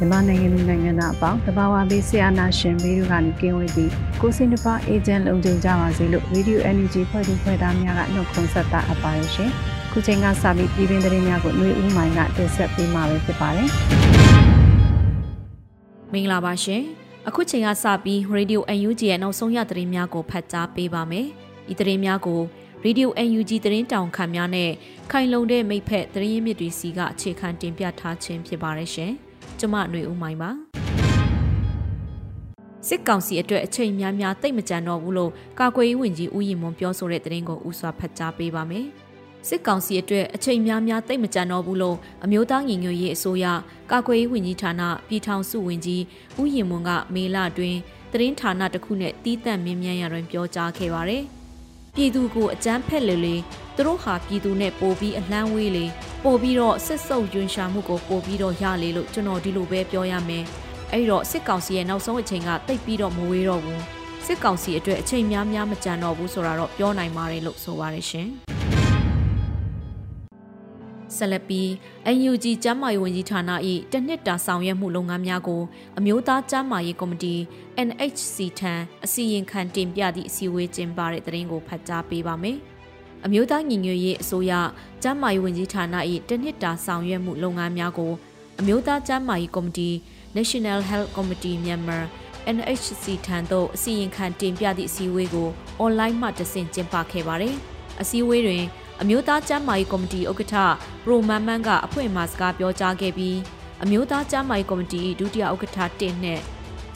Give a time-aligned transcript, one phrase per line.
[0.00, 9.50] မြန်မာနိုင်ငံလူနိုင်ငံသားအပေါင်းတဘာဝဘေးဆရာနာရှင်ဘေးတို့ကနေကင်းဝေးပြီးကိုစင်တပါအေဂျင့်လုံခြုံကြပါစေလို့ Radio Energy ဖွဲ့သူဖွဲ့သားများကနှုတ်ခွန်းဆက်တာအပါရရှင်။
[9.92, 13.68] ခုချိန်ကစပြီးပြည်တွင်းသတင်းများကိုຫນွေဦးမိုင်ကတင်ဆက်ပေးမှာဖြစ်ပါတယ်။
[16.12, 16.82] မင်္ဂလာပါရှင်။
[17.28, 21.26] အခုချိန်ကစပြီး Radio UNG ရဲ့နောက်ဆုံးရသတင်းများကိုဖတ်ကြားပေးပါမယ်။
[21.68, 22.40] ဒီသတင်းများကို
[22.84, 24.70] Radio UNG သတင်းတောင်ခံများနဲ့
[25.10, 29.14] ခိုင်လုံတဲ့မိဖက်သတင်းရင်းမြစ်တွေစီကအခြေခံတင်ပြထားခြင်းဖြစ်ပါတယ်ရှင်။
[29.60, 30.50] ကျမຫນွေဦးမိုင်းပါ
[32.88, 38.86] စစ်ကောင်စီအတွက်အချိန်များများတိတ်မကြံတော့ဘူးလို့ကာကွယ်ရေးဝန်ကြီးဦးရင်မွန်ပြောဆိုတဲ့သတင်းကိုဥစွာဖတ်ကြားပေးပါမယ်
[39.48, 43.46] စစ်ကောင်စီအတွက်အချိန်များများတိတ်မကြံတော့ဘူးလို့အမျိုးသားညီညွတ်ရေးအစိုးရ
[43.90, 46.02] ကာကွယ်ရေးဝန်ကြီးဌာနပြည်ထောင်စုဝန်ကြီး
[46.40, 47.76] ဦးရင်မွန်ကမေလတွင်
[48.12, 51.24] သတင်းဌာနတစ်ခုနဲ့တီးတန့်မြင်းမြန်းရတွင်ပြောကြားခဲ့ပါတယ်
[51.94, 53.36] ပြည်သူကိုအကြမ်းဖက်လေလေ
[53.76, 55.86] သူတို့ဟာပြည်သူနဲ့ပိုပြီးအလန်းဝေးလေ
[56.24, 60.44] ပိုပြီးတော့စစ်စုပ်ယွန်ရှာမှုကိုပိုပြီးတော့ရလေလို့ကျွန်တော်ဒီလိုပဲပြောရမယ်
[60.92, 63.82] အဲ့တော့စစ်ကောင်စီရဲ့နောက်ဆုံးအချိန်ကတိတ်ပြီးတော့မဝေးတော့ဘူး
[64.26, 68.28] စစ်ကောင်စီအတွက်အချိန်များများမကြံတော့ဘူးဆိုတာတော့ပြောနိုင်ပါတယ်လို့ဆိုပါတယ်ရှင်
[71.16, 71.68] ဆက်လက်ပြီး
[72.16, 73.40] NUG ကျန်းမာရေးဝန်ကြီးဌာန၏
[73.92, 75.62] တနှစ်တာဆောင်ရွက်မှုလုပ်ငန်းများကို
[75.98, 77.34] အမျိုးသားကျန်းမာရေးကော်မတီ
[77.86, 78.72] NHC ထံ
[79.04, 82.58] အစီရင်ခံတင်ပြသည့်အစည်းအဝေးကျင်းပတဲ့တဲ့ရင်ကိုဖတ်ကြားပေးပါမယ်။
[83.24, 84.52] အမျိုးသားညီညွတ်ရေးအစိုးရ
[85.02, 85.84] ကျန်းမာရေးဝန်ကြီးဌာန၏
[86.28, 88.12] တနှစ်တာဆောင်ရွက်မှုလုပ်ငန်းများကို
[88.60, 89.90] အမျိုးသားကျန်းမာရေးကော်မတီ
[90.36, 92.02] National Health Committee Myanmar
[92.56, 95.48] NHC ထံသို့အစီရင်ခံတင်ပြသည့်အစည်းအဝေးကို
[95.78, 97.54] အွန်လိုင်းမှတဆင့်ကျင်းပခဲ့ပါတယ်။
[98.00, 98.64] အစည်းအဝေးတွင်
[99.02, 100.54] အမျိုးသားကျန်းမာရေးကော်မတီဥက္ကဋ္ဌ
[101.04, 103.38] ပရိုမန်မန်ကအဖွင့်မှာစကားပြောကြားခဲ့ပြီး
[103.82, 106.42] အမျိုးသားကျန်းမာရေးကော်မတီဒုတိယဥက္ကဋ္ဌတင်နှင့်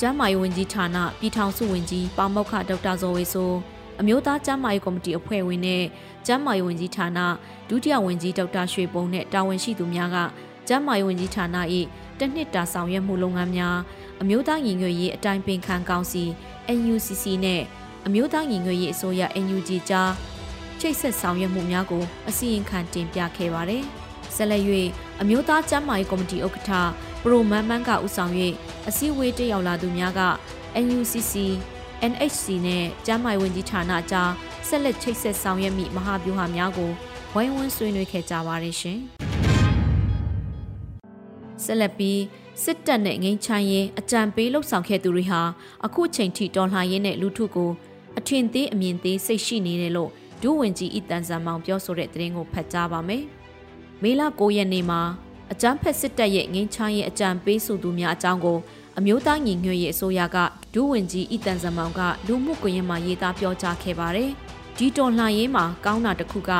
[0.00, 3.56] ကျန်းမာရေးဝန်ကြီးဌာနပြည်ထောင်စုဝန်ကြီးပေါမောက္ခဒေါက်တာဇော်ဝေဆိုး
[4.00, 5.84] အမျိုးသားကျန်းမာရေးကော်မတီအဖွဲ့ဝင်နဲ့
[6.26, 7.19] ကျန်းမာရေးဝန်ကြီးဌာန
[7.69, 10.16] ဒုတိယဝန်ကြီးဒေါက်တာရွှေပုံနဲ့တာဝန်ရှိသူများက
[10.69, 11.56] ကျန်းမာရေးဝန်ကြီးဌာန၏
[12.19, 13.78] တနှစ်တာဆောင်ရွက်မှုလုပ်ငန်းများ
[14.20, 16.25] အမျိုးသားညီညွတ်ရေးအတိုင်းပင်ခံကောင်စီ
[16.78, 17.62] NUCC နဲ့
[18.06, 20.10] အမျိုးသားညီညွတ်ရေးအစိုးရ NUG ကြား
[20.81, 23.83] ချိတ်ဆက်ဆောင်ရွက်မှုများကိုအစီရင်ခံတင်ပြခဲ့ပါတယ်။
[24.37, 24.62] ဆက်လက်၍
[25.21, 26.71] အမျိုးသားကျန်းမာရေးကော်မတီဥက္ကဋ္ဌ
[27.23, 28.33] ပရိုမန်မန်ကဦးဆောင်၍
[28.89, 30.23] အစည်းအဝေးတက်ရောက်လာသူများက
[30.85, 31.35] NUCC
[32.11, 34.31] NHC နဲ့ကျန်းမာရေးဝန်ကြီးဌာနကြား
[34.69, 36.91] ဆက်လက်ချိတ်ဆက်ဆောင်ရွက်မိမဟာဗျူဟာများကို
[37.35, 39.01] ဝိုင်းဝန်းဆွေးနွေးခဲ့ကြပါတယ်ရှင်။
[41.65, 42.21] ဆက်လက်ပြီး
[42.62, 45.41] စစ်တပ်နဲ့ငိမ့်ချမ်းရေးအကြံပေးလှုပ်ဆောင်ခဲ့သူတွေဟာ
[45.87, 47.71] အခုချိန်ထိတော်လှန်ရေးနဲ့လူထုကို
[48.19, 50.11] အထင်သေးအမြင်သေးစိတ်ရှိနေတယ်လို့
[50.44, 53.25] ဒုဝန်ကြီးဤတန်ဇံမောင်ပြောဆိုတဲ့သတင်းကိုဖတ်ကြားပါမယ်။
[54.03, 55.00] မေလ9ရက်နေ့မှာ
[55.53, 58.59] အကြမ်းဖက်စစ်တပ်ရဲ့ငိမ့်ချမ်းရေးအကြံပေးဆိုသူများအကြောင်းကို
[58.99, 60.37] အမျိုးသားညီညွတ်ရေးအစိုးရက
[60.75, 64.31] ဒုဝန်ကြီးဤတန်ဇမောင်ကလူမှုကွန်ရက်မှာရေးသားပြောကြားခဲ့ပါတယ်။
[64.78, 66.50] ဒီတော်လှန်ရေးမှာကောင်းတာတစ်ခုက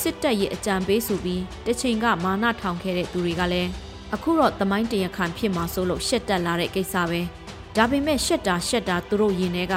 [0.00, 3.70] စစ်တပ်ရဲ့အကြံပေးဆိုပြီးတချိန်ကမာနထောင်ခဲ့တဲ့သူတွေကလည်း
[4.14, 7.20] အခုတော့သမိုင်းတရခံဖြစ်မှာဆိုလို့ရှက်တက်လာတဲ့ကိစ္စပဲ။
[7.76, 9.74] ဒါပေမဲ့ရှက်တာရှက်တာသူတို့ရင်ထဲက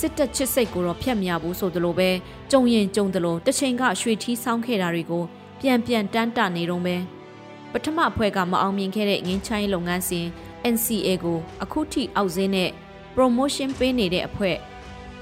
[0.00, 2.10] စစ်တပ်ချစ်စိတ်ကိုတော့ဖျက်မရဘူးဆိုသလိုပဲ
[2.50, 5.24] ကြုံရင်ကြုံသလိုတချိန်ကရွှေထီးဆောင်းခဲ့တာတွေကို
[5.60, 6.96] ပြန်ပြန်တန်းတနေတော့ပဲ
[7.72, 10.26] ပထမအဖွဲ့ကမအောင်မြင်ခဲ့တဲ့ငင်းချိုင်းလုပ်ငန်းစဉ်
[10.74, 12.70] NCA ကိုအခုထိအောက်စင်းနဲ့
[13.14, 14.56] promotion ပေးနေတဲ့အဖွဲ့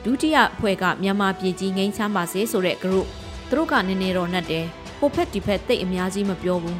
[0.04, 3.06] ဒုတိယအဖွဲ့ကမြန်မာပြည်ကြီးငိမ်းချမ်းပါစေဆိုတဲ့ group
[3.48, 4.66] သူတို့ကနည်းနည်းတော့နှက်တယ်
[4.98, 6.78] ဟိုဖက်ဒီဖက်တိတ်အများကြီးမပြောဘူး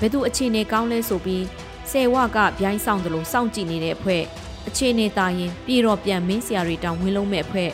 [0.00, 1.44] ဘယ်သူအခြေအနေကောင်းလဲဆိုပြီး
[1.90, 4.22] ဆယ်ဝကဗျိုင်းဆောင်တယ်လို့စောင့်ကြည့်နေတဲ့အဖွဲ့
[4.68, 7.70] အခြေအနေတာရင်ပြည်တော့ပြန်မင်းစရာတွေတောင်ဝင်လုံးမဲ့အဖွဲ့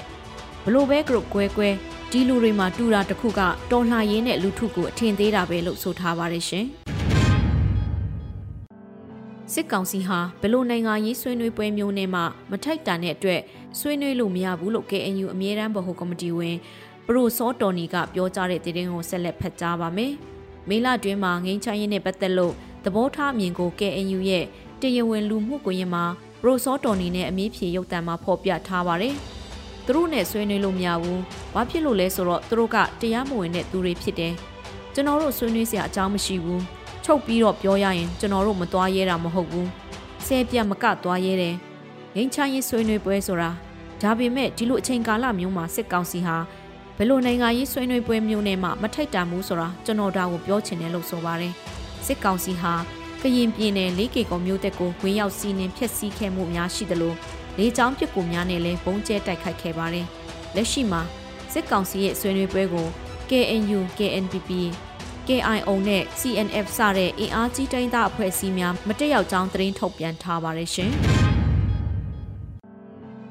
[0.65, 1.69] ဘလို့ပဲ group ကွဲကွဲ
[2.11, 3.41] ဒီလူတွေမှာတူတာတခုက
[3.71, 6.67] တော်လှန်ရေးနဲ့လူထုကိုအထင်သေးတာပဲလို့ဆိုထားပါတယ်ရှင်
[9.53, 12.21] စစ်ကောင်စီဟာဘလို့နိုင်ငံရေးဆွေးနွေးပွဲမျိုးနဲ့မှ
[12.51, 13.41] မထိုက်တန်တဲ့အတွက်
[13.79, 16.57] ဆွေးနွေးလို့မရဘူးလို့ KNU အမြဲတမ်းဗဟိုကော်မတီဝင်
[17.07, 20.13] ပရိုစောတော်နီကပြောကြားတဲ့သတင်းကိုဆက်လက်ဖတ်ကြားပါမယ်။
[20.69, 22.55] မေလတွင်မှာငိမ်းချမ်းရေးနဲ့ပတ်သက်လို့
[22.85, 24.45] သဘောထားအမြင်ကို KNU ရဲ့
[24.81, 26.05] တရားဝင်လူမှုကွန်ရက်မှာ
[26.43, 29.15] ပရိုစောတော်နီနဲ့အမည်ဖြေရုပ်သံမှာဖော်ပြထားပါတယ်။
[29.87, 31.19] သူတို့နဲ့ဆွေးနွေးလို့မရဘူး။
[31.55, 34.33] ဘာဖြစ်လို့လဲဆိုတော့သူတို့ကတရားမဝင်တဲ့သူတွေဖြစ်တယ်။
[34.95, 36.61] ကျွန်တော်တို့ဆွေးနွေးစရာအကြောင်းမရှိဘူး။
[37.05, 39.67] ချုပ်ပြီးတော့ပြောရရင်ကျွန်တော်တို့မသွားရဲတာမဟုတ်ဘူး။
[40.27, 41.55] ဆဲပြတ်မကသွားရဲတယ်။
[42.15, 43.51] ငိမ်းချမ်းရေးဆွေးနွေးပွဲဆိုတာ
[44.03, 46.37] ဒါပေမဲ့ဒီလိုအချိန်ကာလမျိုးမှာစစ်ကောင်စီဟာ
[46.97, 51.55] ဘယ်လိုနိုင်ငံရေးဆွေးနွေးပွဲမျိုးနဲ့မှမထိုက်တန်ဘူးဆိုတာကျွန်တော်ဒါကိုပြောချင်တယ်လို့ဆိုပါတယ်
[52.07, 52.75] စစ်ကောင်စီဟာ
[53.23, 57.15] ကရင်ပြည်နယ်လေးကေကုံမျိုးတက်ကိုဝင်ရောက်စီးနှင်ဖျက်ဆီးခဲ့မှုများရှိသလို
[57.59, 60.07] လေးချောင်းပစ်ကူများနဲ့လည်းပုံကျဲတိုက်ခိုက်ခဲ့ပါတယ်
[60.55, 61.03] လက်ရှိမှာ
[61.53, 62.87] စစ်ကောင်စီရဲ့ဆွေးနွေးပွဲကို
[63.31, 64.51] KNU KNPP
[65.27, 70.93] KIO နဲ့ CNF စတဲ့အင်အားကြီးတိုင်းသားအဖွဲ့အစည်းများမတက်ရောက်ကြောင်းသတင်းထုတ်ပြန်ထားပါတယ်ရှင်။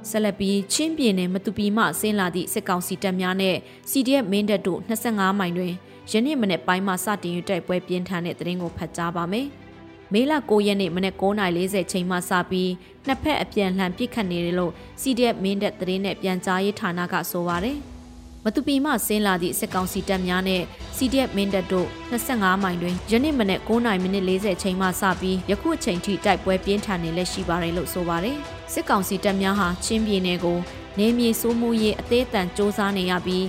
[0.10, 3.56] ဆက်လက်ပြီးချင်းပြည်နယ်မတူပီမှဆင်းလာသည့်စစ်ကောင်စီတပ်များနဲ့
[3.92, 5.74] CDF မင်းတပ်တို့25မိုင်တွင်
[6.12, 9.48] ယနေ့မနေ့ပိုင်းမှစတင်ယူတိုက်ပွဲပြင်းထန်တဲ့တရင်ကိုဖတ်ကြားပါမယ်။
[10.14, 12.72] မေလ9ရက်နေ့မနေ့9:40ချိန်မှစပြီး
[13.08, 17.78] နှစ်ဖက်အပြန်လှန်ပစ်ခတ်နေတယ်လို့ CDF မင်းတပ်တရင်နဲ့ပြန်ကြားရေးဌာနကဆိုပါတယ်။
[18.44, 20.62] မတူပီမှဆင်းလာသည့်စစ်ကောင်စီတပ်များနဲ့
[20.98, 28.38] CDF မင်းတပ်တို့25မိုင်တွင်ယနေ့မနေ့9:40မိနစ်40ချိန်မှစပြီးယခုအချိန်ထိတိုက်ပွဲပြင်းထန်နေလက်ရှိပါတယ်လို့ဆိုပါတယ်။
[28.74, 30.58] စစ်ကောင်စီတပ်များဟာချင်းပြည်နယ်ကို
[31.00, 33.46] နေမြေစိုးမှုရေးအသေးအတန်စ조사နေရပြီး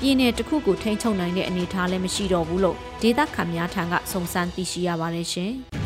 [0.00, 5.52] ပြည်နယ်တစ်ခုကိုထိန်းချုပ်နိုင်တဲ့အနေအထားလည်းမရှိတော့ဘူးလို့ဒေသခံများထံကစုံစမ်းသိရှိရပါတယ်ရှင်။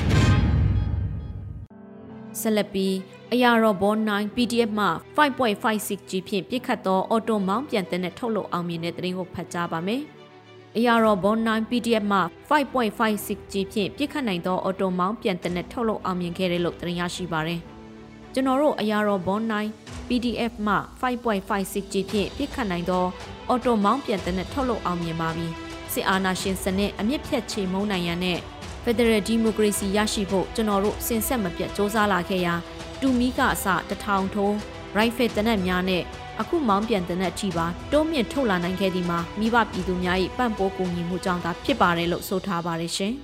[2.41, 2.95] ဆက်လက်ပြီး
[3.33, 10.03] အရာတော်ဘော9 PDF မှ 5.56G ဖြင့်ပြစ်ခတ်သောအော်တိုမောင်းပြန်တဲ့ထုတ်လုပ်အောင်မြင်တဲ့သတင်းကိုဖတ်ကြားပါမယ်။
[10.77, 17.61] အရာတော်ဘော9 PDF မှ 5.56G ဖြင့်ပြစ်ခတ်နိုင်သောအော်တိုမောင်းပြန်တဲ့ထုတ်လုပ်အောင်မြင်ခဲ့တယ်လို့သတင်းရရှိပါရယ်။
[18.33, 19.39] ကျွန်တော်တို့အရာတော်ဘော
[19.75, 23.05] 9 PDF မှ 5.56G ဖြင့်ပြစ်ခတ်နိုင်သော
[23.49, 25.47] အော်တိုမောင်းပြန်တဲ့ထုတ်လုပ်အောင်မြင်ပါပြီ။
[25.93, 28.39] စစ်အာဏာရှင်စနစ်အမြင့်ဖြတ်ချေမှုန်းနိုင်ရန်နဲ့
[28.89, 32.55] ဖက်ဒရယ်ဒီမိုကရေစီရရှိဖို့ကျွန်တော်တို့စင်ဆက်မပြတ်စ조사လာခဲ့ရာ
[33.01, 34.57] တူမီကအစတထောင်ထုံး
[34.97, 36.03] ရိုက်ဖယ်တနက်များနဲ့
[36.41, 43.13] အခုမောင်းပြန်တနက်ထိပါတိုးမြင့်ထုတ်လာနိုင်ခဲ့ဒီမှာမိဘပြည်သူများ၏ပံ့ပိုးကူညီမှုကြောင့်သာဖြစ်ပါတယ်လို့ဆိုထားပါတယ်ရှင်။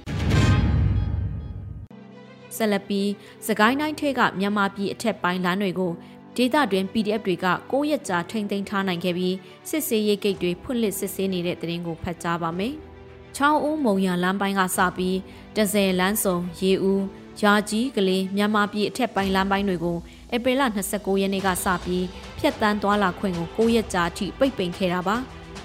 [2.56, 3.10] ဆက်လက်ပြီး
[3.46, 5.92] စကိုင်းတိုင်းထဲကမြန်မာပြည်အထက်ပိုင်းလမ်းတွေကို
[6.36, 9.36] ဒေသတွင် PDF တွေက9ရက်ကြာထိမ့်သိမ်းထားနိုင်ခဲ့ပြီး
[9.68, 12.76] စစ်ဆေးရေးဂိတ်တွေဖွင့်လှစ်စစ်ဆေးနေတဲ့တဲ့ရင်ကိုဖတ်ကြားပါမယ်။
[13.36, 15.18] ချောင်းဦးမုံရလမ်းပိုင်းကစပြီး
[15.56, 17.02] တဇယ်လမ်းစုံရေဦး
[17.40, 19.96] ယာကြီးကလေးမြန်မာပြည်အထက်ပိုင်းလမ်းပိုင်းတွေကို
[20.34, 20.62] ဧပြီလ
[20.92, 22.04] 29ရက်နေ့ကစပြီး
[22.38, 25.16] ဖျက်တမ်းသွားလာခွင့်ကို9ရက်ကြာအထိပိတ်ပင်ခဲ့တာပါ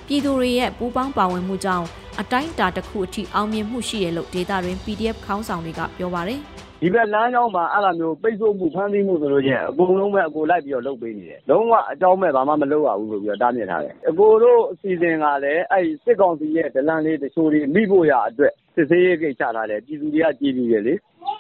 [0.08, 1.86] ပြည်သူတွေရဲ့ပူးပေါင်းပါဝင်မှုကြောင့်
[2.20, 6.42] အတိုင်းအတာတစ်ခုအထိအောင်မြင်မှုရှိရလို့ဒေတာတွင် PDF ခေါင်းဆောင်တွေကပြောပါတယ်
[6.82, 19.82] ဒီဘက်လမ်းကြောင်းမှာ အဲ့လိုမျိုး ပိတ်ဆို့မှု ဖမ်းဆီးမှုဆိုလို့ချင်းအကုန်လုံးပဲ အကိုလိုက်ပြီးတော့ လုပ်ပေးနေတယ် လုံးဝအကြောင်းမဲ့ ဘာမှမလုပ်ရဘူးဆိုပြီးတော့ တားမြစ်ထားတယ် အကိုတို့ အစီအစဉ်ကလည်း အဲ့စစ်ကောင်စီရဲ့ ဒလန်လေးတချို့တွေ မိဖို့ရအတွက် စစ်ဆေးရေးကိစ္စထားတယ်
[19.86, 20.94] ပြည်သူတွေက ကြည်ပြီးရလေ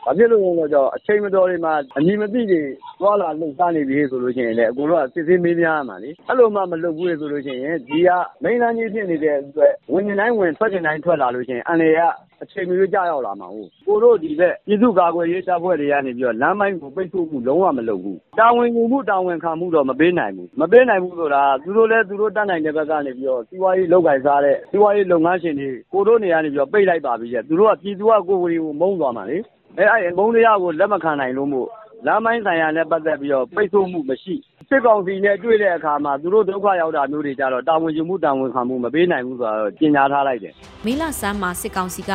[0.06, 2.62] ဘာဖြစ်လို့လဲဆိုတော့ အချိန်မတော်တွေမှာ အမည်မသိတွေ
[3.00, 8.10] သွားလာလှုပ်ရှားနေပြီဆိုလို့ရှိရင်လည်း အကုန်လုံးကစစ်ဆေးမေးမြန်းရမှာလေ အဲ့လိုမှ မလုပ်ဘူးဆိုလို့ရှိရင် ဒီက
[8.44, 12.01] မိန်းလန်းကြီးဖြစ်နေတဲ့အတွက် ဝင်နေတိုင်းဝင် ထွက်နေတိုင်း ထွက်လာလို့ရှိရင် အန်လေက
[12.44, 29.38] အချိန်မရွေးကြရောက်လာမှာဟုတ်ကိုတို့ဒီဘက်ပြည်သူ့ကာကွယ်ရေးတပ်ဖွဲ့တွေကနေပြီးတော့လမ်းပိုင်းကိုပိတ်ဆို့မှုလုံးဝမလုပ်ဘူးတာဝန်ယူမှုတာဝန်ခံမှုတော့မပေးနိုင်ဘူးမပေးနိုင်ဘူးဆိုတာသူတို့လည်းသူတို့တတ်နိုင်တဲ့ဘက်ကနေပြီးတော့စီးပွားရေးလုပ်ကိုင်စားတဲ့စီးပွားရေးလုပ်ငန်းရှင်တွေကိုတို့နေရာနေပြီးတော့ပိတ်လိုက်ပါပြီကျသူတို့ကပြည်သူကကိုယ်ကိုယ်ကိုမုန်းသွားမှာလေ
[29.78, 31.68] အဲအဲ့မုန်းတရားကိုလက်မခံနိုင်လို့မို့
[32.06, 34.35] လမ်းပိုင်းဆိုင်ရာနဲ့ပတ်သက်ပြီးတော့ပိတ်ဆို့မှုမရှိ
[34.69, 40.54] စစ်ကောင်စီနဲ့တွေ့တဲ့အခါမှာသူတို့ဒုက္ခရောက်တာမျိုးတွေကြတော့တာဝန်ယူမှုတာဝန်ခံမှုမပေးနိုင်ဘူးဆိုတော့ကြေညာထားလိုက်တယ်။
[40.86, 42.14] မီလာဆန်းမှာစစ်ကောင်စီက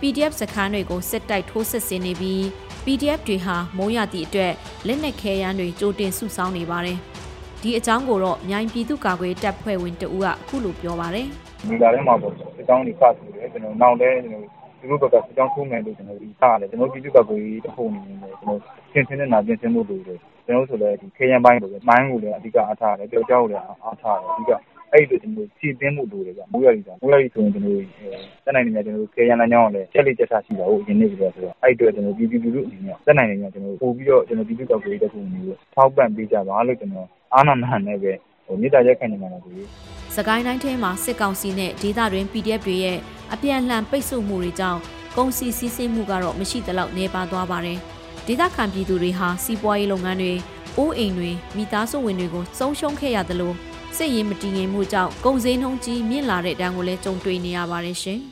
[0.00, 2.40] PDF စခန်းတွေကိုစစ်တိုက်ထိုးစစ်ဆင်နေပြီး
[2.84, 4.52] PDF တွေဟာမိုးရသည့်အတွက်
[4.86, 6.98] လက်နက်ခဲယမ်းတွေကြိုတင်စုဆောင်းနေပါတယ်။
[7.62, 11.26] ဒီအကြောင်းကိုတော့မြိုင်ပြည်သူ့ကာကွယ်တပ်ဖွဲ့ဝင်တဦးကအခုလိုပြောပါတယ်။
[11.68, 14.42] ဒီလာထဲမှာပေါ့စစ်တောင်းတွေဖတ်ပြီးတယ်ကျွန်တော်နောက်လဲကျွန်တော်
[14.80, 18.60] သူတို့ဘက်ကစစ်တောင်းထိုးမယ်လို့ကျွန်တော်ဒီစားတယ်ကျွန်တော်ပြည်သူ့ကာကွယ်ရေးတပ်ဖွဲ့ဝင်တွေကျွန်တော်
[18.92, 19.98] ပြင်ဆင်နေတာပြင်ဆင်မှုတွေ
[20.46, 24.50] ကျွန်တော်ဆိုလည်းဒီခေယံပိုင်းကိုလည်းမိုင်းကိုလည်းအဓိကအားထားတယ်ကြောက်ကြောက်ကိုလည်းအားထားတယ်အဓိက
[24.92, 27.78] အဲ့ဒီကျွန်တော်ဖြည့်တင်းမှုလိုတယ်ဗျမိုးရည်ဆိုမိုးရည်ဆိုရင်ကျွန်တော်
[28.44, 38.12] တက်နိုင်နေများကျွန်တော်ခေယံလမ်းကြောင်းကိုလည်းချက်လေးချက်ထားရှိတာဟုတ်ရင်းနေပြီဆိုတော့အဲ့အတွက်ကျွန်တော်ပြည်ပြည်လူလူအနေနဲ့တက်နိုင်နေများကျွန်တော်ပို့ပြီးတော့ကျွန်တော်ပြည်သူ့ကောက်ွယ်ရေးတပ်ဖွဲ့မျိုးထောက်ပံ့ပေးကြပါလို့ကျွန်တော်အားနာနာနဲ့ပဲ
[38.46, 39.50] ဟိုမြေတားရက်ခံနေမှာလားဒီ
[40.16, 42.98] စကိုင်းတိုင်းထဲမှာစစ်ကောင်စီနဲ့ဒေသတွင်း PDF တွေရဲ့
[43.32, 44.80] အပြန်အလှန်ပိတ်ဆို့မှုတွေကြောင့်
[45.16, 47.78] ကုန်စည်စည်းစိမ်မှုကတော့မရှိသလောက်နေပါသွားပါတယ်
[48.26, 50.32] ဒေသခံပြည်သူတွေဟာစီးပွားရေးလုပ်ငန်းတွေ
[50.78, 53.52] အိုးအိမ်တွေမိသားစုဝင်တွေကိုဆုံးရှုံးခဲ့ရသလို
[53.96, 58.20] စစ်ရေးမတည်ငြိမ်မှုကြောင့်ကုန်စည်နှုန်းကြီးမြင့်လာတဲ့တန်းကိုလည်းကြုံတွေ့နေရပါတယ်ရှင်။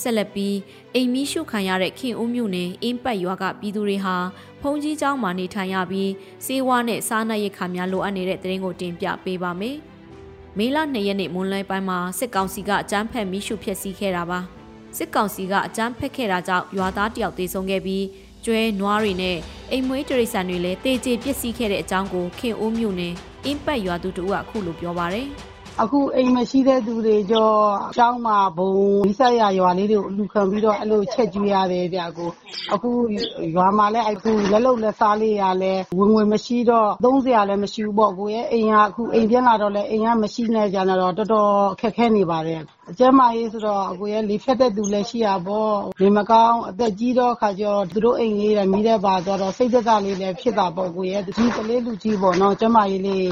[0.00, 0.56] ဆက်လက်ပြီး
[0.94, 4.16] အိမ်မီးရှုခံရတဲ့ခင်ဦးမြို့နယ်အင်းပတ်ရွာကပြည်သူတွေဟာ
[4.60, 6.10] ဖုန်ကြီးကျောင်းမှာနေထိုင်ရပြီး
[6.46, 9.76] စေဝါနဲ့စားနပ်ရိက္ခာများလိုအပ်နေတဲ့တရင်ကိုတင်ပြပေးပါမယ်။
[10.58, 14.40] မေလ2ရက်နေ့မွန်းလွဲပိုင်းမှာစစ်ကောင်စီကအကြမ်းဖက်မိရှုဖျက်ဆီးခဲ့တာပါ
[14.96, 18.04] စစ်ကောင်စီကအကြမ်းဖက်ခဲ့တာကြောင့်ရွာသားတယောက်သေဆုံးခဲ့ပြီး
[18.44, 19.36] ကျွဲနွားတွေနဲ့
[19.70, 25.28] အိမ်မွေးတရိษံတွေလည်းတေကျေပျက်စီးခဲ့တဲ့အကြောင်းကိုခင်အိုးမြို့နယ်အင်းပတ်ရွာသူတို့ကအခုလိုပြောပါရယ်
[25.82, 27.50] အခုအိမ်မရှိတဲ့သူတွေကြော
[27.90, 28.68] အကြောင်းမှာဘုံ
[29.02, 32.30] ဝိဆရရွာလေးတွေကိုလူခံပြီးတော့အဲ့လိုချက်ကျွေးရတယ်ဗျာကို
[32.74, 32.90] အခု
[33.56, 42.60] ရွာမှာလည်းအခုလက်လုံလက်စားလေးရလဲဝင်ဝင်မရှိတော့သုံးစရာလည်းမရှိဘူးပေါ့ကိုရဲ့အိမ်ကအခုအိမ်ပြန်လာတော့လဲအိမ်ကမရှိနေကြတော့တော်တော်အခက်ခဲနေပါတယ်
[42.98, 53.26] ကျမ်းမာရေးဆိုတော့ အကိုရဲ့လေဖြတ်တဲ့သူလည်း ရှိရပေါ့လေမကောင်း အသက်ကြီးတော့ခါကျတော့ သူတို့အိမ်လေးလည်းမိတဲ့ပါတော့ စိတ်သက်သာလေးလည်း ဖြစ်တာပေါ့ကိုရဲ့ဒီကလေး လူကြီးပေါ့နော် ကျမ်းမာရေးလေး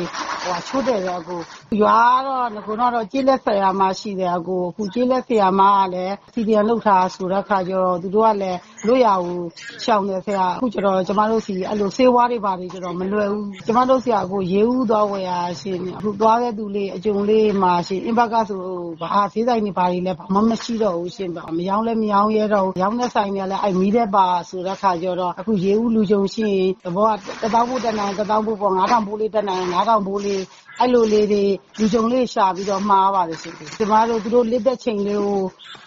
[0.44, 1.40] ဟိုချိုးတယ်တော့ကို
[1.80, 9.46] ရွာတော့ငကုတော့ကြေးလက်ဆရာမ ရှိတယ်အကိုအခုကြေးလက်ဆရာမကလည်းစီဒီယန်လောက်ထားဆိုတဲ့ခါကျတော့ သူတို့ကလည်း လွတ်ရဘူး
[9.84, 18.60] ရှောင်တယ်ဆရာအခုကျတော့ ကျမတို့စီအဲ့လို ဆေးဝါးတွေပါတွေကျတော့ မလွယ်ဘူး ကျမတို့ဆရာကိုရေးဦးတော့ဝယ်ရရှင်အခုသွားတဲ့သူလေး အကြုံလေးမှာရှင်အင်ဘကဆို
[19.00, 30.42] ဘာဆေးဆိုင်တွေဘာတွေလဲဘာမှမရှိတော့ဘူးရှင်မရောင်းလဲမရောင်းရဲတော့ရောင်းတဲ့ဆိုင်တွေလည်းအဲ့မီးတဲ့ပါဆိုတဲ့ခါကျတော့အခုရေးဦးလူကြုံရှိရင်တဘောကတသောဖို့တက်နိုင်တသောဖို့ပေါ့9000ဘိုးလေးတက်နိုင်9000ဘိုးလေး
[30.78, 31.44] အဲ့လိုလေးတွေ
[31.78, 35.40] လူကြုံလေးရှာပြီးတော့မှားပါတယ်ရှင်ကျမတို့သူတို့လစ်တဲ့ချိန်လေးကို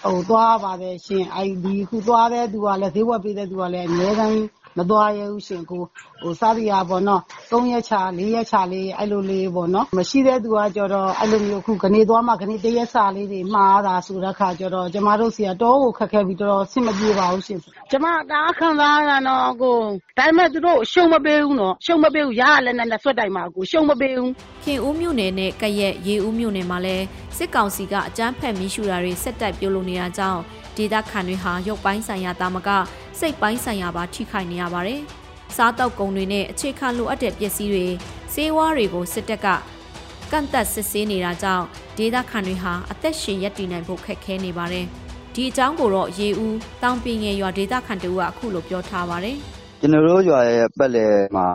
[0.04, 4.46] ဟိုသွားပါတယ်ရှင်အဲ့ဒီခုသွားတဲ့သူကလည်းဈေးဝယ်ပေးတဲ့သူကလည်းအများကြီး
[4.78, 5.82] မသွားရဘူးရှင်ကို
[6.22, 17.60] ဟိုစားရပေါ့နော်၃ရက်ချ၄ရက်ချလေးအဲ့လိုလေးပေါ့နော်မရှိတဲ့သူကကြတော့အဲ့လိုမျိုးခုကနေသွားမှကနေတရက်စာလေးတွေမှားတာဆိုတဲ့ခါကြတော့ကျမတို့စီကတော့ကိုခက်ခဲပြီးတော့ဆင်မပြေပါဘူးရှင်
[17.92, 19.78] ကျမတားခံစားရတော့ကို
[20.18, 24.32] ဒါပေမဲ့သူတို့ရှုံမပေးဘူးနော်ရှုံမပေးဘူးရရလည်းနဲ့ဆွတ်တိုင်မှာကိုရှုံမပေးဘူး
[24.64, 27.06] ခင်ဦးမြို့နယ်နဲ့ကရက်ရေဦးမြို့နယ်မှာလည်း
[27.38, 30.42] စစ်ကောင်စီကအကြမ်းဖက်မိရှူတာတွေဆက်တိုက်ပြုလုပ်နေတာကြောင့်
[30.78, 32.70] ဒေသခံတွေဟာရုပ်ပိုင်းဆိုင်ရာတာမက
[33.20, 35.02] စိတ်ပိုင်းဆိုင်ရာပါထိခိုက်နေရပါတယ်။
[35.56, 37.86] စားတောက်ကုန်တွေနဲ့အခြေခံလိုအပ်တဲ့ပစ္စည်းတွေ
[38.34, 39.48] စေဝါတွေကိုစစ်တပ်က
[40.32, 41.66] ကန့်သက်စစ်ဆေးနေတာကြောင့်
[41.98, 44.86] ဒေသခံတွေဟာအသက်ရှင်ရပ်တည်နိုင်ဖို့ခက်ခဲနေပါတယ်။
[45.36, 49.38] ဒီအကြောင်းကိုတော့ရေဦးတောင်ပင်ငယ်ရွာဒေသခံတို့ကအခုလိုပြောထားပါတယ်။
[49.80, 51.46] ကျွန်တော်တို့ရွာရဲ့ပတ်လည်မှာ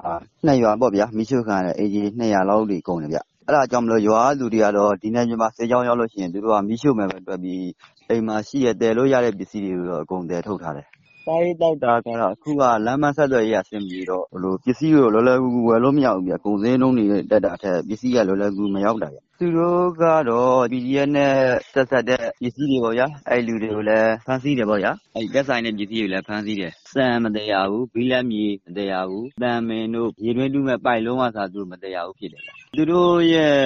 [0.47, 7.64] နှစ်ရွာပေါ့ဗျာမိရှုခံတဲ့အေဂျီ200လောက်တွေကုန်တယ်ဗျအဲ့ဒါကြောင့်မလို့ရွာလူတွေကတော့ဒီနယ်မြေမှာဆေးကြောင်းရောက်လို့ရှိရင်သူတို့ကမိရှုမယ်ပဲတွက်ပြီး
[8.09, 10.87] အိမ်မှာရှိရတည်လို့ရတဲ့ပစ္စည်းတွေကိုတော့အကုန်တည်ထုတ်ထားတယ်
[11.24, 14.24] စားရေးသောက်တာကတော့ အခုက လမ်းပန်းဆက်သွယ်ရေးက အဆင်မပြေတော့
[14.64, 21.35] ပစ္စည်းကို လွယ်လွယ်ကူကူ ဝယ်လို့မရဘူးဗျ။ကုန်ဈေးနှုန်းတွေတက်တာထက် ပစ္စည်းက လွယ်လွယ်ကူကူ မရောက်တာဗျ။ သူတို့ကတော့ PDF နဲ့
[21.73, 24.92] ဆက်စပ်တဲ့ ပစ္စည်းတွေပေါ့ဗျာ။အဲဒီလူတွေကိုလည်း ဖမ်းဆီးတယ်ပေါ့ဗျာ။
[25.35, 33.56] သက်ဆိုင်တဲ့ ပစ္စည်းတွေကိုလည်း ဖမ်းဆီးတယ်။ဆန်မသယ်ရဘူး။ဘိလပ်မြေ မသယ်ရဘူး။သံပင်တို့ ရေတွင်းတူးမယ့် ပိုက်လုံးကအစ သူတို့ မသယ်ရဘူး ဖြစ်တယ်ဗျ။သူတို့ရဲ့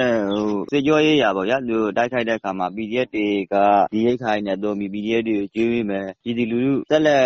[0.71, 3.55] စစ်ကြောရေးရာပေါ့ဗျာ။သူတို့ တိုက်ခိုက်တဲ့အခါမှာ PDF တွေက
[3.93, 7.25] ဒီရိက္ခာတွေနဲ့သုံးပြီး PDF တွေကို ကျွေးပေးမယ်။ပြည်သူလူထု ဆက်လက်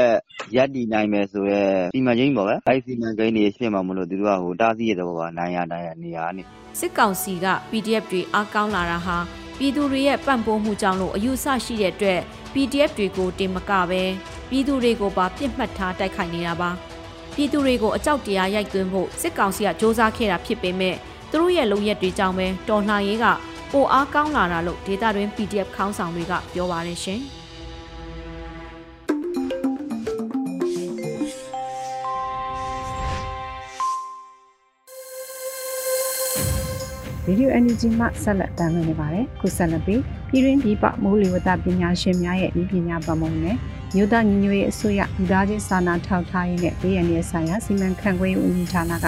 [0.56, 6.46] ရပ်တည်နိုင်မယ်ဆိုတဲ့ စီမံကိန်းပေါ့ဗျာ။အဲဒီ စီမံကိန်းတွေ ဖြစ်မှာမို့လို့ သူတို့က တားဆီးတဲ့သဘောပါ။နိုင်ရာနိုင်ရာနေရာကနေ။
[6.80, 9.18] စစ်ကောင်စီက PDF တွေအားကောင်းလာတာဟာ
[9.58, 12.20] ပြည်သူတွေရဲ့ပံ့ပိုးမှုကြောင့်လို့အယူဆရှိတဲ့အတွက်
[12.54, 14.04] PDF တွေကိုတင်မကပဲ
[14.50, 16.70] ပြည်သူတွေကိုပါပြစ်မှတ်ထားတိုက်ခိုက်နေတာပါ။
[17.36, 20.96] ပြည်သူတွေကိုအကြောက်တရားရိုက်သွင်းဖို့စစ်ကောင်စီကစ조사ခဲ့တာဖြစ်ပေမဲ့
[21.32, 23.26] သူတို့ရဲ့လုံရက်တွေကြောင့်ပဲတော်လှန်ရေးက
[23.72, 27.22] ပိုအားကောင်းလာတာလို့ဒေတာတွင် PDF ခေါင်းဆောင်တွေကပြောပါတယ်ရှင်။
[37.30, 43.56] ရေဒီယို NUG မှဆက်လက်တင်ပြနေပါတယ်ခုဆက်လက်ပြီးပြည်တွင်းပြည်ပမိုးလေဝသပညာရှင်များရဲ့ဤပညာပမုံနဲ့
[43.96, 49.06] မြို့သားညီညွတ်ရေးအစိုးရလူသားချင်းစာနာထောက်ထားရေးနဲ့ပြည်ရည်ဆိုင်ရာစီမံခန့်ခွဲရေးဦးစီးဌာနက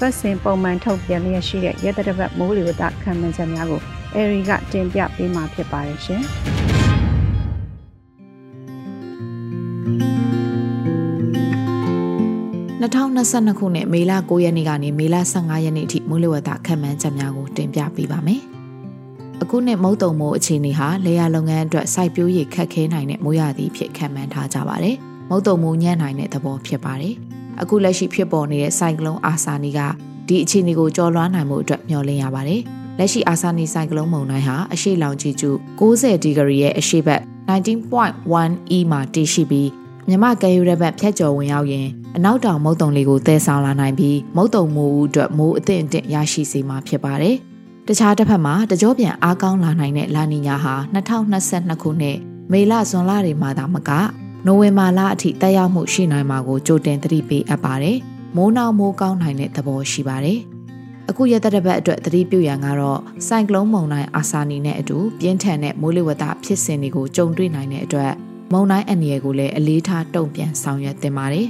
[0.00, 3.80] ပတ်စဉ်ပုံမှန်ထုတ်ပြန်လျက်ရှိတဲ့ရဲတရပတ်မိုးလေဝသခံမှန်းချက်များကို
[4.14, 6.24] အေရီကတင်ပြပေးမှာဖြစ်ပါတယ်ရှင်။
[12.94, 18.40] 2022ခုနှစ်မေလ9ရက်နေ့ကနေမေလ15ရက်နေ့အထိမိုးလေဝသခန့်မှန်းချက်များကိုတင်ပြပေးပါမယ်။
[19.42, 24.96] အခုနှစ်မုတ်တုံမိုးအခြေအနေဟာလေယာလုပ်ငန်းအတွက်စိုက်ပျိုးရေးခက်ခဲနိုင်တဲ့မိုးရာသီဖြစ်ခန့်မှန်းထားကြပါတယ်။
[25.30, 27.14] မုတ်တုံမိုးညံ့နိုင်တဲ့သဘောဖြစ်ပါတယ်။
[27.60, 29.80] အခုလက်ရှိဖြစ်ပေါ်နေတဲ့စိုက်ကလုန်းအာဆာနီက
[30.28, 32.60] ဒီအခြေအနေကိုကျော်လွှားနိုင်မှုအတွက်မျှော်လင့်ရပါတယ်။
[32.98, 35.46] လက်ရှိအာဆာနီဆိုင်ကလုန်းမုန်တိုင်းဟာအရှိလောင်ကြီးကျ
[35.80, 39.68] 90ဒီဂရီရဲ့အရှိဘက်19.1 E မှာတည်ရှိပြီး
[40.08, 47.36] မြမကဲယူတဲ့ဘက်ဖြတ်ကျော်ဝင်ရောက်ရင်အနောက်တောင်မုတ်တုံလေးကိုတည်ဆောင်လာနိုင်ပြီးမုတ်တုံမိုးဦးအတွက်မိုးအသင့်အင့်ရရှိစေမှာဖြစ်ပါတယ်။
[47.88, 52.18] တခြားတစ်ဖက်မှာတကြောပြန်အားကောင်းလာနိုင်တဲ့လာနီညာဟာ2022ခုနှစ်
[52.52, 53.90] မေလဇွန်လတွေမှာသာမက
[54.46, 57.96] နိုဝင်ဘာလအထိတက်ရောက်မှုရှိနိုင်မှာကိုကြိုတင်သတိပေးအပ်ပါတယ်။
[58.36, 60.38] မိုးနောက်မိုးကောင်းနိုင်တဲ့သဘောရှိပါတယ်။
[61.10, 68.12] အခုရတဲ့ဘက်အတွက်သတိပြုရန်ကတော့ဆိုင်ကလုန်းမုန်တိုင်းအာဆာနီနဲ့အတူပြင်းထန်တဲ့မိုးလေဝသဖြစ်စဉ်တွေကိုကြုံတွေ့နိုင်တဲ့အတွက်
[68.52, 71.48] မုန်တိုင်းအန္တရာယ်ကိုလည်းအလေးထားတုံ့ပြန်ဆောင်ရွက်သင့်ပါတယ်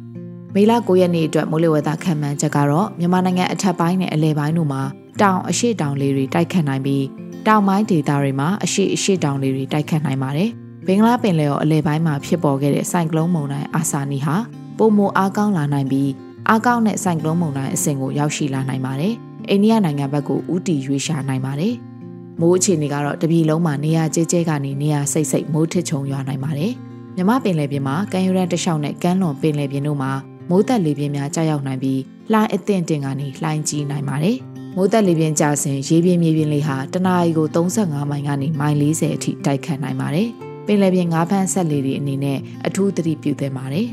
[0.54, 4.82] ။မေလ9ရက်နေ့အတွက်မိုးလေဝသခန့်မှန်းချက်ကတော့မြန်မာနိုင်ငံအထက်ပိုင်းနဲ့အလယ်ပိုင်းတို့မှာ
[5.22, 7.04] တောင်အရှိတောင်လေတွေတိုက်ခတ်နိုင်ပြီး
[7.46, 10.48] တောင်ပိုင်းဒေသတွေမှာအရှိအရှိတောင်လေတွေတိုက်ခတ်နိုင်ပါတယ်။
[10.86, 14.36] ဘင်္ဂလားပင်လယ်ော်အလဲပိုင်းမှာဖြစ်ပေါ်ခဲ့တဲ့ဆိုင်ကလုန်းမုန်တိုင်းအာဆာနီဟာ
[14.78, 16.10] ပုံမအားကောင်းလာနိုင်ပြီး
[16.48, 19.14] အားကောင်းတဲ့ဆိုင်ကလုန်းမုန်တိုင်းအဆင့်ကိုရောက်ရှိလာနိုင်ပါတယ်။
[19.50, 21.74] အိန္ဒိယနိုင်ငံဘက်ကိုဥတီရွေးရှာနိုင်ပါတယ်။
[22.40, 26.72] မိုးအခြေအနေကတော့တပြည်လုံးမှာနေရာကျဲကျဲကနေနေရာစိတ်စိတ်မိုးထစ်ချုံရွာနိုင်ပါတယ်။
[27.16, 30.12] မြမပင်လယ်ပြင်မှာကမ်းရိုးတန်းတစ်လျှောက်နဲ့ကမ်းလွန်ပင်လယ်ပြင်တို့မှာ
[30.50, 32.00] မိုးသက်လေပြင်းများကြာရောက်နိုင်ပြီး
[32.32, 34.36] လှိုင်းအသင့်တင်ကနေလှိုင်းကြီးနိုင်ပါတယ်။
[34.76, 40.28] မိုးသက်လေပြင်းကျစဉ်ရေပြင်းမြေပြင်းလေးဟာတနအီကို35မိုင်ကနေမိုင်40အထိတိုက်ခတ်နိုင်ပါတယ်။
[40.66, 43.88] ပင်လယ်ပြင်ငါးဖမ်းဆက်လေတွေအနေနဲ့အထူးသတိပြုသင့်ပါတယ်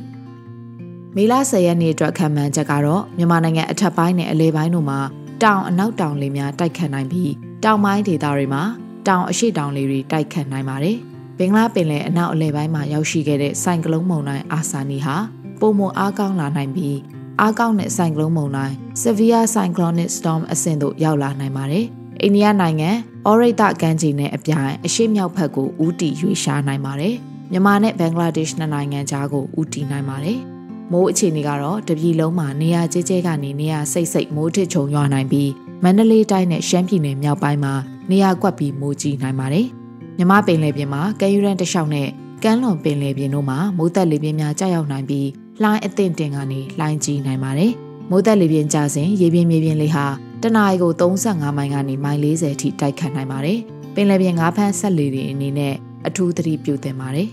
[1.15, 4.99] ။မေလ10ရက်နေ့အတွက်ခံမှန်းချက်ကတော့မြန်မာနိုင်ငံအထက်ပိုင်းနဲ့အလဲပိုင်းတို့မှာ
[5.43, 7.31] တောင်အနောက်တောင်လေများတိုက်ခတ်နိုင်ပြီး
[7.65, 8.63] တောင်ပိုင်းဒေသတွေမှာ
[9.07, 10.97] တောင်အရှိတောင်လေတွေတိုက်ခတ်နိုင်ပါတယ်။
[11.37, 15.15] ဘင်္ဂလားပင်လယ်အနောက်အလဲပိုင်းမှာရောက်ရှိခဲ့တဲ့ဆိုင်ကလုန်းမုန်တိုင်းအာဆာနီဟာ
[15.59, 16.97] ပုံမအားကောင်းလာနိုင်ပြီး
[17.41, 21.85] အားကောင်းတဲ့ဆိုင်ကလုန်းမုန်တိုင်း Severe Cyclonic Storm အဆင့်သို့ရောက်လာနိုင်ပါတယ်။
[22.21, 22.89] အိန္ဒိယနိုင်ငံ
[23.25, 27.15] အော်ရိတ်တကမ်းခြေနဲ့အပြိုင်အရှေ့မြောက်ဘက်ကိုဦးတည်ရွေ့ရှားနိုင်ပါတယ်။
[27.51, 30.39] မြန်မာနဲ့ဘင်္ဂလားဒေ့ရှ်နိုင်ငံကြားကိုဦးတည်နိုင်ပါတယ်။
[30.91, 35.49] မိုးအခြေအနေကတော့တပြည်လုံးမှာနေရာကျဲကျဲကနေနေရာစိတ်စိတ်မိုးထစ်ချုံရွာနိုင်ပြီး
[35.83, 37.73] မန္တလေးတိုင်းနဲ့ရှမ်းပြည်နယ်မြောက်ပိုင်းမှာ
[38.09, 39.67] နေရာကွက်ပြီးမိုးကြီးနိုင်ပါတယ်။
[40.17, 42.07] မြမပင်လယ်ပြင်မှာကဲယူရန်တလျှောက်နဲ့
[42.43, 45.27] ကမ်းလွန်ပင်လယ်ပြင်တို့မှာမိုးသက်လေပြင်းများကြာရောက်နိုင်ပြီး
[45.61, 47.71] လှိုင်းအသင့်တင်ကနေလှိုင်းကြီးနိုင်ပါတယ်။
[48.09, 50.05] မိုးသက်လေပြင်းကျစဉ်ရေပြင်းမြေပြင်းလေးဟာ
[50.43, 53.59] တနအီကို35မိုင်ကနေမိုင်40အထိတိုက်ခတ်နိုင်ပါတယ်။
[53.95, 55.75] ပင်လယ်ပြင်ငါးဖမ်းဆက်လေတွေအနေနဲ့
[56.07, 57.29] အထူးသတိပြုသင့်ပါတယ်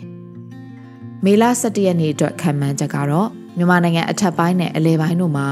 [1.25, 5.47] ။မေလ17ရက်နေ့အတွက်ခံမှန်းချက်ကတော့မြန်မာနိုင်ငံအထက်ပိုင်းနဲ့အလဲပိုင်းတို့မှာ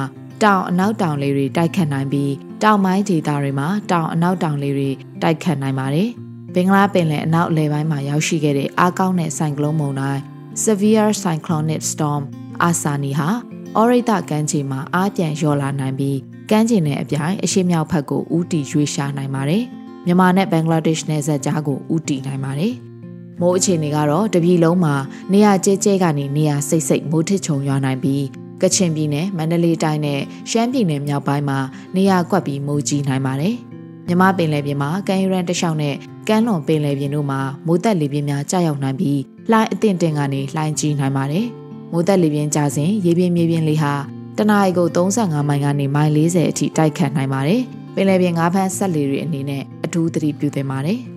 [0.45, 2.33] တောင်အနောက်တောင်လေတွေတိုက်ခတ်နိုင်ပြီး
[2.63, 4.91] တောင်ပိုင်းဒေသတွေမှာတောင်အနောက်တောင်လေတွေ
[5.23, 6.09] တိုက်ခတ်နိုင်ပါတယ်။
[6.55, 10.23] ဘင်္ဂလားပင်လယ်အနောက်အလဲပိုင်းမှာရောက်ရှိခဲ့တဲ့အားကောင်းတဲ့ဆိုင်ကလုန်းမုန်တိုင်း
[10.65, 12.23] Severe Cyclonic Storm
[12.63, 13.29] အာဆာနီဟာ
[13.77, 16.19] အော်ရိတ်တကမ်းခြေမှာအားပြန်လျော့လာနိုင်ပြီး
[16.51, 19.65] ကမ်းခြေနဲ့အပြိုင်အရှေ့မြောက်ဘက်ကိုဦးတည်ရွေ့ရှားနိုင်ပါတယ်။
[20.07, 22.75] မြန်မာနဲ့ဘင်္ဂလားဒေ့ရှ်နယ်စပ်ကြားကိုဦးတည်နိုင်ပါတယ်။
[23.41, 24.95] မိုးအခြေအနေကတော့တပြည်လုံးမှာ
[25.33, 31.59] နေရာကျဲကျဲကနေနေရာစိတ်စိတ်မိုးထစ်ချုံရွာနိုင်ပြီး ကချင်ပြည်နယ်မန္တလေးတိုင်းနဲ့ရှမ်းပြည်နယ်မြောက်ပိုင်းမှာ
[31.97, 33.55] နေရာကွက်ပြီးမိုးကြီးနိုင်ပါတယ်။
[34.07, 35.95] မြမပင်လယ်ပြင်မှာကမ်းရိုးတန်းတစ်လျှောက်နဲ့
[36.29, 41.47] ကမ်းလွန်ပင်လယ်ပြင်တို့မှာမိုးသက်လေပြင်းများကြာရောက်နိုင်ပြီးလှိုင်းအသင့်တင်ကနေလှိုင်းကြီးနိုင်ပါတယ်။
[41.93, 43.95] မိုးသက်လေပြင်းကျစဉ်ရေပြင်းမြေပြင်းလေးဟာ
[44.39, 47.61] တနအီကို35မိုင်ကနေမိုင်40အထိတိုက်ခတ်နိုင်ပါတယ်။
[47.95, 51.01] ပင်လယ်ပြင်ငါးဖမ်းဆက်လေတွေအနေနဲ့အထူးသတိပြုသင့်ပါတယ်။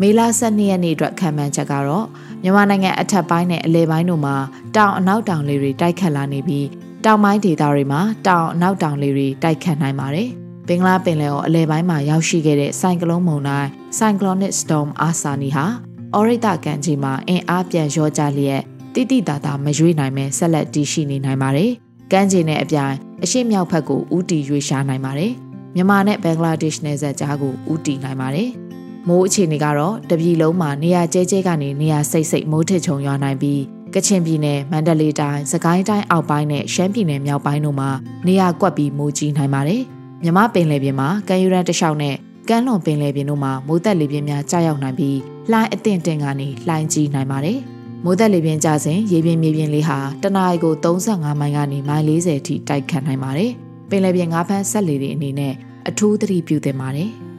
[0.00, 2.06] မေလ12ရက်နေ့အတွက်ခံမှန်းချက်ကတော့
[2.42, 4.36] မြန်မာနိုင်ငံအထက်ပိုင်းနဲ့အလဲပိုင်းတို့မှာ
[4.76, 6.66] တောင်အနောက်တောင်လေတွေတိုက်ခတ်လာနေပြီး
[7.04, 10.28] တောင်ပိုင်းဒေသတွေမှာတောင်အနောက်တောင်လေတွေတိုက်ခတ်နိုင်ပါတယ်။
[10.68, 15.66] ဘင်္ဂလားပင်လယ်ော်အလဲပိုင်းမှာရောက်ရှိခဲ့တဲ့ဆိုင်ကလုန်းမုန်တိုင်း Cyclonic Storm Asani ဟာ
[16.14, 18.62] အော်ရိတကန်ကြီးမှာအင်အားပြန်လျော့ကျလျက်
[18.94, 21.70] တိတိတသာမရွေးနိုင်မဲဆက်လက်တည်ရှိနေနိုင်ပါတယ်။
[22.12, 25.32] ကမ်းခြေနဲ့အပြိုင်အရှိမြောက်ဘက်ကိုဥတီရွေးရှားနိုင်ပါတယ်။
[25.74, 28.50] မြန်မာနဲ့ဘင်္ဂလားဒေ့ရှ်နယ်စပ်ကြားကိုဥတီနိုင်ပါတယ်။
[29.08, 33.60] မိုးအခြေအနေကတော့တပြည်လုံးမှာနေရာကျဲကျဲကနေနေရာစိတ်စိတ်မိုးထစ်ချုံရွာနိုင်ပြီး
[33.94, 37.90] ကချင်ပြည်နယ်မန္တလေးတိုင်းစကိုင်းတိုင်းအောက်ပိုင်းနဲ့ရှမ်းပြည်နယ်မြောက်ပိုင်းတို့မှာ
[38.26, 39.82] နေရာကွက်ပြီးမိုးကြီးနိုင်ပါတယ်။
[40.22, 42.14] မြမပင်လယ်ပြင်မှာကမ်းယူရန်တလျှောက်နဲ့
[42.48, 45.16] ကမ်းလွန်ပင်လယ်ပြင်တို့မှာမိုးသက်လေပြင်းများကြာရောက်နိုင်ပြီး
[45.50, 47.58] လှိုင်းအသင့်တင်ကနေလှိုင်းကြီးနိုင်ပါတယ်။
[48.04, 53.50] မိုးသက်လေပြင်းကျစဉ်ရေပြင်းမြေပြင်းလေးဟာတနအီကို35မိုင်ကနေမိုင်40အထိတိုက်ခတ်နိုင်ပါတယ်။
[53.90, 55.54] ပင်လယ်ပြင်ငါးဖမ်းဆက်လေတွေအနေနဲ့
[55.88, 57.10] အထူးသတိပြုသင့်ပါတယ်။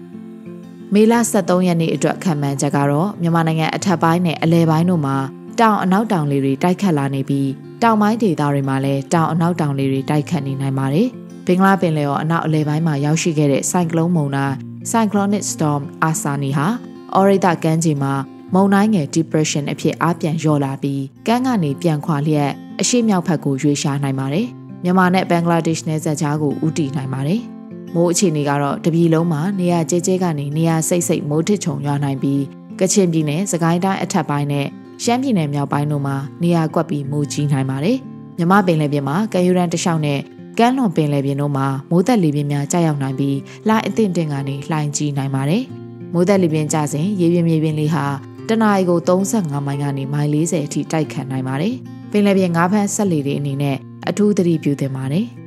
[0.95, 5.17] မေလ23ရက်နေ့အတွက်ခံမှန်းချက်ကတော့မြန်မာနိုင်ငံအထက်ပိုင်းနဲ့အလဲပိုင်းတို့မှာ
[5.59, 7.49] တောင်အနောက်တောင်လေတွေတိုက်ခတ်လာနေပြီး
[7.83, 11.07] တောင်ပိုင်းဒေသတွေမှာလည်းတောင်အနောက်တောင်လေတွေတိုက်ခတ်နေနိုင်ပါတယ်။
[11.45, 14.55] ဘင်္ဂလားပင်လယ်ော်အနောက်အလဲပိုင်းမှာရောက်ရှိခဲ့တဲ့ဆိုင်ကလုန်းမုန်တိုင်း
[14.91, 16.67] Cyclonic Storm Asani ဟာ
[17.15, 18.13] အော်ရိတကမ်းခြေမှာ
[18.53, 22.51] မုန်တိုင်းငယ် depression အဖြစ်အားပြန်လျော့လာပြီးကမ်းကနေပြန်ခွာလျက်
[22.81, 24.47] အရှိမြောက်ဘက်ကိုရွေ့ရှားနိုင်ပါတယ်။
[24.83, 27.41] မြန်မာနဲ့ဘင်္ဂလားဒေ့ရှ်နယ်စပ်ကြားကိုဦးတည်နိုင်ပါတယ်။
[27.95, 32.41] မိုးအခြေအနေကတော့တပြည်လုံးမှာနေရာကျဲကျဲကနေနေရာစိတ်စိတ်မိုးထစ်ချုံရွာနိုင်ပြီး
[32.79, 34.67] ကချင်ပြည်နယ်စကိုင်းတိုင်းအထက်ပိုင်းနဲ့
[35.03, 37.97] ရှမ်းပြည်နယ်မြောက်ပိုင်းတို့မှာနေရာကွက်ပြီးမိုးကြီးနိုင်ပါတယ်။
[38.37, 40.19] မြမပင်လယ်ပြင်မှာကမ်းယူရန်တလျှောက်နဲ့
[40.57, 45.63] ကမ်းလွန်ပင်လယ်ပြင်တို့မှာမိုးသက်လေပြင်းများကြာရောက်နိုင်ပြီးလှိုင်းအသင့်တင်ကနေလှိုင်းကြီးနိုင်ပါတယ်။
[46.13, 48.05] မိုးသက်လေပြင်းကျစဉ်ရေပြင်းမြေပြင်းလေးဟာ
[48.47, 51.73] တနအီကို35မိုင်ကနေမိုင်40အထိတိုက်ခတ်နိုင်ပါတယ်။
[52.11, 53.77] ပင်လယ်ပြင်ငါးဖမ်းဆက်လေတွေအနေနဲ့
[54.09, 55.27] အထူးသတိပြုသင့်ပါတယ်။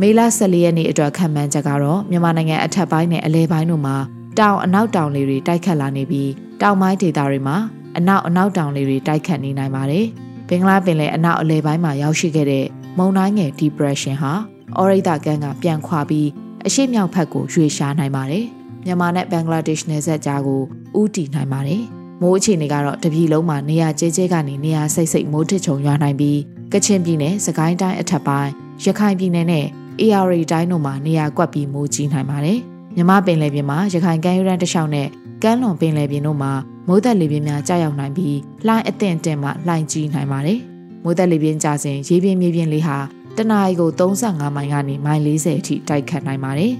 [0.00, 3.96] မေလ14ရက်နေ့အတွက်ခံမှန်းချက်ကတော့မြန်မာနိုင်ငံအထက်ပိုင်းနဲ့အလဲပိုင်းတို့မှာ
[4.38, 6.30] တောင်အနောက်တောင်လေတွေတိုက်ခတ်လာနေပြီး
[6.62, 7.56] တောင်ပိုင်းဒေသတွေမှာ
[7.98, 10.04] အနောက်အနောက်တောင်လေတွေတိုက်ခတ်နေနိုင်ပါတယ်။
[10.48, 12.66] ဘင်္ဂလားပင်လယ်အနောက်အလဲပိုင်းမှာရောက်ရှိခဲ့တဲ့
[12.98, 14.32] မုန်တိုင်းငယ် depression ဟာ
[14.76, 16.28] အော်ရိတာကန်ကပြန်ခွာပြီး
[16.66, 18.44] အရှိမြောက်ဘက်ကိုရွေ့ရှားနိုင်ပါတယ်။
[18.84, 20.62] မြန်မာနဲ့ဘင်္ဂလားဒေ့ရှ်နယ်စပ်ကြားကို
[21.00, 21.82] ဥတီနိုင်ပါတယ်။
[22.20, 26.38] မိုးအခြေအနေကတော့တပြည်လုံးမှာနေရာကျဲကျဲကနေနေရာစိတ်စိတ်မိုးထစ်ချုံရွာနိုင်ပြီး
[26.72, 28.50] ကချင်ပြည်နယ်၊စကိုင်းတိုင်းအထက်ပိုင်း၊
[28.84, 29.66] ရခိုင်ပြည်နယ်နဲ့
[30.00, 32.58] AR တိုင်းတို့မှာနေရာကွက်ပြီးမိုးကြီးနိုင်ပါတယ်
[32.96, 35.08] မြမပင်လယ်ပြင်မှာရခိုင်ကမ်းရိုးတန်းတစ်လျှောက်နဲ့
[35.42, 36.52] ကမ်းလွန်ပင်လယ်ပြင်တို့မှာ
[36.88, 40.60] မိုးသက်လေပြင်းများကြာရောက်နိုင်ပြီးလှိုင်းအသင့်အင့်မှလှိုင်းကြီးနိုင်ပါတယ်
[41.04, 42.98] မိုးသက်လေပြင်းကြစဉ်ရေပြင်းမြေပြင်းလေးဟာ
[43.36, 46.72] တနအီကို35မိုင်ကနေမိုင်40အထိတိုက်ခတ်နိုင်ပါတယ်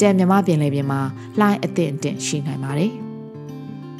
[0.00, 1.00] ကြံမြမပင်လယ်ပြင်မှာ
[1.38, 2.90] လှိုင်းအသင့်အင့်ရှိနိုင်ပါတယ်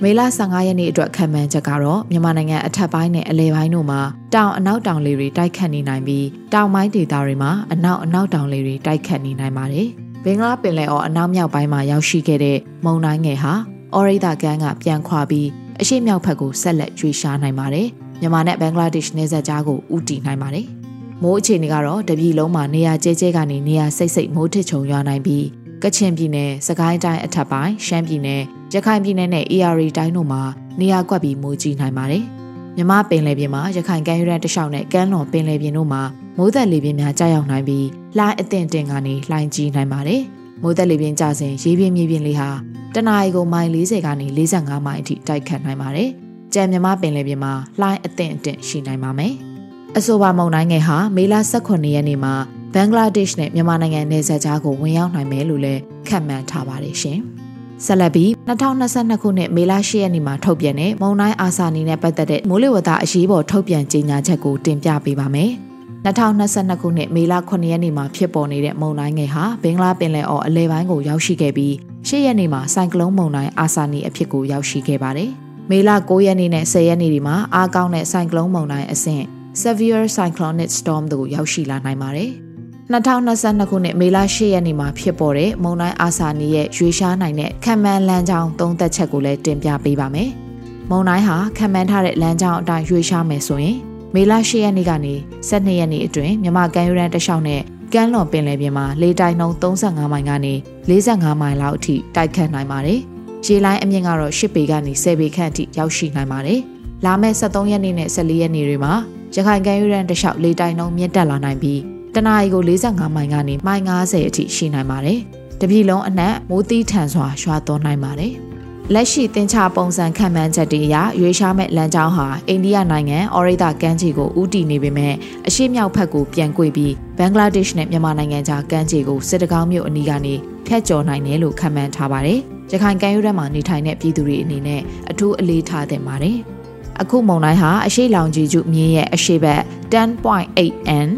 [0.04, 4.00] မေလ15ရက်နေ့အတွက်ခံမှန်းချက်ကတော့မြန်မာနိုင်ငံအထက်ပိုင်းနဲ့အလယ်ပိုင်းတို့မှာ
[4.34, 9.88] တောင်အနောက်တောင်လေတွေတိုက်ခတ်နေနိုင်ပြီးတောင်ပိုင်းဒေသတွေမှာအနောက်အနောက်တောင်လေတွေတိုက်ခတ်နေနိုင်ပါတယ်။
[10.24, 13.52] ဘင်္ဂလားပင်လယ်အော်အနောက်မြောက်ပိုင်းမှာရောက်ရှိခဲ့တဲ့မုန်တိုင်းငယ်ဟာ
[13.94, 15.48] အော်ရိတာကန်ကပြန်ခွာပြီး
[15.80, 17.86] အရှိမြောက်ဘက်ကိုဆက်လက်ရွေ့ရှားနိုင်ပါတယ်။
[18.20, 20.66] မြန်မာနဲ့ဘင်္ဂလားဒေ့ရှ်နယ်စပ်ကြားကိုဦးတည်နိုင်ပါတယ်။
[21.22, 25.44] မိုးအခြေအနေကတော့တပြည်လုံးမှာနေရာကျဲကျဲကနေနေရာစိတ်စိတ်မိုးထစ်ချုံရွာနိုင်ပြီး
[25.82, 28.42] ကချင်ပြည်နယ်၊စကိုင်းတိုင်းအထက်ပိုင်း၊ရှမ်းပြည်နယ်၊
[28.74, 30.42] ရခိုင်ပြည်နယ်နဲ့ AR တိုင်းတို့မှာ
[30.80, 32.24] နေရာကွက်ပြီးမိုးကြီးနိုင်ပါတယ်။
[32.76, 36.02] မြမပင်လယ်ပြင်မှာရခိုင်ကမ်းရိုးတန်းတစ်လျှောက်နဲ့ကမ်းလွန်ပင်လယ်ပြင်တို့မှာ
[36.38, 37.87] မိုးသက်လေပြင်းများကြာရောက်နိုင်ပြီး
[38.18, 40.20] လှိုင်းအသင့်တင်ကနေလှိုင်းကြီးနိုင်ပါတယ်။
[40.62, 42.48] မိုးသက်လေပြင်းကျစဉ်ရေပြင်းမြေပြင်းလေးဟာ
[42.94, 46.08] တနအီကိုမိုင်40ကနေ45မိုင်အထိတိုက်ခတ်နိုင်ပါတယ်။
[46.54, 49.32] ကြံမြမပင်လယ်ပြင်မှာလှိုင်းအသင့်အင့်ရှိနိုင်ပါမယ်။
[49.98, 52.35] အဆိုပါမုန်တိုင်းငယ်ဟာမေလ18ရက်နေ့မှာ
[52.74, 57.20] ဘင်္ဂလားဒေ့ရှ်နဲ့မြန်မာနိုင်ငံနယ်စပ်ကြားကိုဝင်ရောက်နိုင်မယ်လို့လည်းခန့်မှန်းထားပါတယ်ရှင်။
[57.87, 65.51] ဆက်လက်ပြီး2022ခုနှစ်မေလ10ရက်နေ့မှာထုတ်ပြန်တဲ့မုန်တိုင်းအာဆာနီနဲ့ပတ်သက်တဲ့မိုးလေဝသအရေးပေါ်ထုတ်ပြန်ကြေညာချက်ကိုတင်ပြပေးပါမယ်။
[66.05, 71.73] 2022ခုနှစ်မေလ9ရက်နေ့မှာဖြစ်ပေါ်နေတဲ့မုန်တိုင်းငယ်ဟာဘင်္ဂလားပင်လယ်အော်အလဲပိုင်းကိုရောက်ရှိခဲ့ပြီး
[72.09, 75.31] 10ရက်နေ့မှာဆိုင်ကလုန်းမုန်တိုင်းအာဆာနီအဖြစ်ကိုရောက်ရှိခဲ့ပါတယ်။
[75.71, 79.25] မေလ9ရက်နေ့နဲ့10ရက်နေ့ဒီမှာအားကောင်းတဲ့ဆိုင်ကလုန်းမုန်တိုင်းအဆင့်
[79.62, 82.33] severe cyclonic storm တို့ရောက်ရှိလာနိုင်ပါတယ်။
[82.92, 90.31] 2022ခုနှစ်မေလ10ရက်နေ့မှာဖြစ်ပေါ်တဲ့မုန်တိုင်းအာဆာနီရဲ့ရွေရှားနိုင်တဲ့ခံမှန်းလမ်းကြောင်းသုံးသက်ချက်ကိုလည်းတင်ပြပေးပါမယ်။
[90.90, 93.76] မုန်တိုင်းဟာခံမှန်းထားတဲ့လမ်းကြောင်းအတိုင်းရွေရှားမယ်ဆိုရင်
[94.14, 95.14] မေလ10ရက်နေ့ကနေ
[95.48, 97.61] 12ရက်နေ့အတွင်းမြမကမ်းရိုးတန်းတစ်လျှောက်နဲ့
[97.92, 100.55] ကမ်းလွန်ပင်လယ်ပြင်မှာလေတိုက်နှုန်း35မိုင်ကနေ
[100.88, 103.00] 45မိုင်လောက်အထိတိုက်ခတ်နိုင်ပါတယ်။
[103.46, 106.61] ရေလိုင်းအမြင့်ကတော့10ပေကနေ10ပေခန့်အထိရောက်ရှိနိုင်ပါတယ်။
[107.05, 108.92] လာမယ့်23ရက်နေ့နဲ့14ရက်နေ့တွေမှာ
[109.35, 115.18] ရခိုင်ကမ်းရိုးတန်းတစ်လျှောက်လေတိုက်နှုန်းမြင့်တက်လာနိုင်ပြီး တနအီကို45မိုင်ကနေမိုင်90အထိရှိနိုင်ပါတယ်။
[115.61, 118.33] တပြည်လုံးအနှံ့မိုးသီးထန်စွာရွာသွန်းနိုင်ပါတယ်။
[118.94, 125.14] လက်ရှိတင်ချပုံစံခံမှန်းချက်တွေအရရွေးရှားမဲ့လမ်းကြောင်းဟာအိန္ဒိယနိုင်ငံအော်ရိတာကမ်းခြေကိုဦးတည်နေပေမဲ့
[125.48, 130.35] အရှေ့မြောက်ဘက်ကိုပြန်ကွေ့ပြီးဘင်္ဂလားဒေ့ရှ်နဲ့မြန်မာနိုင်ငံကြားကမ်းခြေကိုစစ်တကောင်းမြို့အနီးကနေ
[130.66, 132.38] ဖျက်ကျော်နိုင်တယ်လို့ခန့်မှန်းထားပါတယ်။
[132.72, 136.37] ရခိုင်ကမ်းရိုးတန်းမှာနေထိုင်တဲ့ပြည်သူတွေအနေနဲ့အထူးအလေးထားသင့်ပါတယ်။
[137.01, 141.09] အခုမုံတိုင်းဟာအရှိလောင်ကြီးကျမြင်းရဲ့အရှိဘက် 10.8n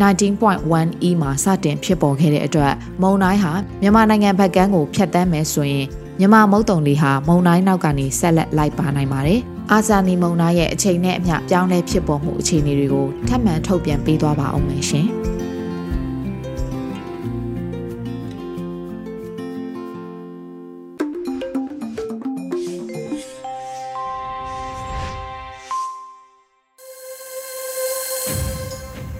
[0.00, 3.52] 19.1E မှာစတင်ဖြစ်ပေါ်ခဲ့တဲ့အတွက်မုန်တိုင်းဟာ
[3.82, 5.86] မြန်မာနိုင်ငံဘက်ကမ်းကိုဖျက်ဆီးမယ်ဆိုရင်
[6.18, 9.40] မြန်မာမုတ်တုံလေးဟာမုန်တိုင်းနောက်ကနေဆက်လက်လိုက်ပါနိုင်ပါတယ်။
[9.72, 15.08] အာဇာနီမုန်တိုင်းရဲ့အချိန်နဲ့အမျှပြောင်းလဲဖြစ်ပေါ်မှုအခြေအနေတွေကိုထပ်မံထုတ်ပြန်ပေးသွားပါအောင်မယ်ရှင်။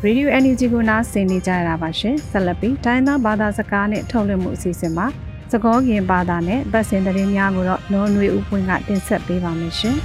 [0.06, 5.06] Radio Energy ကိုနားဆင်နေကြရတာပါရှင်ဆက်လက်ပြီးတိုင်းသားဘာသာစကားနဲ့ထုတ်လွှင့်မှုအစီအစဉ်မှာ
[5.52, 9.96] စကောခင်ဘာသာနဲ့ဗတ်စင်သတင်းများကိုတော့နော်နွေဦးပွင့်ကတင်ဆက်ပေးပါမယ်ရှင်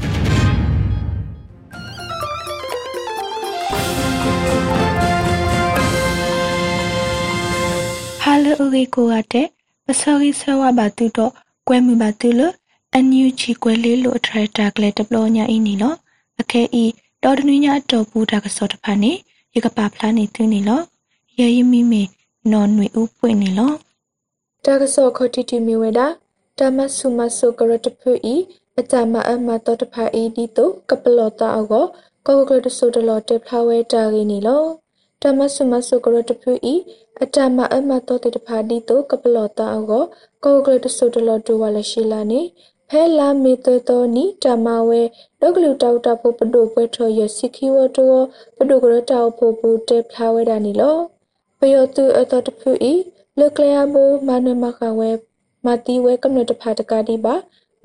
[8.22, 9.48] ဟာလူရီကိုရတဲ့
[9.86, 11.32] ပစောရီဆဝဘာတူတော့
[11.68, 12.54] ကွဲမှုဘာတူလို့
[12.94, 15.98] အန်ယူချီကွဲလေးလို့ထရက်တာကလေးတပလို့ညာအင်းနီနော်
[16.42, 16.84] အခဲဤ
[17.24, 19.14] တော်တနည်းညာတော်ပူတာကစောတဖာနေ
[19.58, 20.82] ရကပါဖလားနေသူနေလော
[21.40, 22.04] ရဲရမိမေ
[22.52, 23.72] နော်နွေဥပွင့်နေလော
[24.66, 26.00] တာကစောခတိတိမီဝဒ
[26.60, 28.36] တမဆုမဆုကရတဖူဤ
[28.80, 31.86] အတမအမတော်တဖာဤဒီတုကပလောတာအောကော
[32.28, 34.64] ကောကရတဆုတလောတေဖလာဝဲတာရင်းနေလော
[35.22, 36.76] တမဆုမဆုကရတဖူဤ
[37.24, 40.04] အတမအမတော်တေတဖာဒီတုကပလောတာအောကော
[40.44, 42.42] ကောကရတဆုတလောဒူဝါလရှိလာနေ
[42.92, 45.02] ဖဲလာမေတတော်နီတမဝဲ
[45.42, 48.16] ဒုကလူတောက်တာဖို့ပဒုပွဲထော်ရစီခီဝတော
[48.58, 50.98] ပဒုကရတောက်ဖို့ပူတေဖလာဝဲတာနီလော
[51.60, 52.94] ပယောတုအတတဖူဤ
[53.40, 55.10] လကလျာဘိုမနမခဝဲ
[55.66, 57.36] မတီဝဲကမ္နတဖာတကတိပါ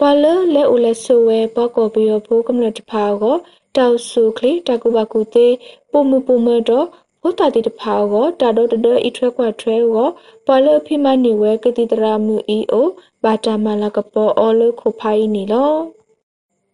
[0.00, 3.36] ပူပဖလာဝဲတာနီလောပလလဲဦးလဲဆိုဝဲဘကောဘီယောဖိုကမ္လတဖာကို
[3.76, 5.48] တောက်ဆုခလီတကူဘကူတေ
[5.92, 6.86] ပုံမပုံမတော့
[7.22, 10.08] ဘုတာတိတဖာကိုတာတော့တဒဤထွဲကွာထွဲကို
[10.46, 12.86] ပလဖိမနေဝဲကတိတရာမူအီအို
[13.22, 15.72] ဘာတာမလာကပေါ်အော်လခုဖိုင်းနီလော